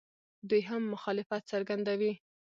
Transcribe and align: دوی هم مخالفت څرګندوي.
دوی 0.49 0.61
هم 0.69 0.81
مخالفت 0.93 1.41
څرګندوي. 1.51 2.13